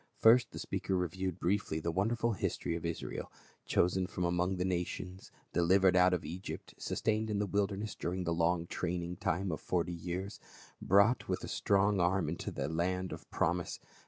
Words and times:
First 0.17 0.49
the 0.49 0.57
speaker 0.57 0.95
re 0.97 1.07
viewed 1.09 1.39
briefly 1.39 1.79
the 1.79 1.91
wonderful 1.91 2.33
history 2.33 2.75
of 2.75 2.83
Israel, 2.87 3.31
chosen 3.67 4.07
from 4.07 4.23
among 4.23 4.57
the 4.57 4.65
nations, 4.65 5.29
delivered 5.53 5.95
out 5.95 6.11
of 6.11 6.25
Egypt, 6.25 6.73
sustained 6.79 7.29
in 7.29 7.37
the 7.37 7.45
wilderness 7.45 7.93
during 7.93 8.23
the 8.23 8.33
long 8.33 8.65
training 8.65 9.17
time 9.17 9.51
of 9.51 9.61
forty 9.61 9.93
years; 9.93 10.39
brought 10.81 11.29
with 11.29 11.43
a 11.43 11.47
strong 11.47 11.99
arm 11.99 12.29
into 12.29 12.49
the 12.49 12.67
land 12.67 13.11
of 13.11 13.29
promise. 13.29 13.79